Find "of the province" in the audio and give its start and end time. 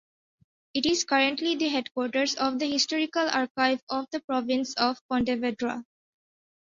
3.87-4.73